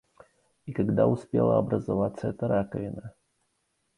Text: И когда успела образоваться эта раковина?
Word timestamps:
И 0.65 0.73
когда 0.73 1.05
успела 1.07 1.59
образоваться 1.59 2.29
эта 2.29 2.47
раковина? 2.47 3.13